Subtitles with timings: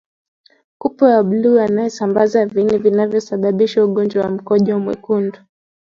[0.77, 5.39] kupe wa bluu anayesambaza viini vinavyosababisha ugonjwa wa mkojo mwekundu